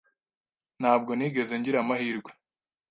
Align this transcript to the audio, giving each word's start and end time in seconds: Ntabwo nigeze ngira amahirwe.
Ntabwo 0.79 1.11
nigeze 1.13 1.53
ngira 1.59 1.77
amahirwe. 1.83 2.31